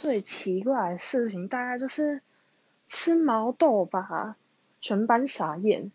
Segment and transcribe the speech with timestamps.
[0.00, 2.22] 最奇怪的事情大概就是
[2.86, 4.36] 吃毛豆吧
[4.80, 5.90] 全班傻眼。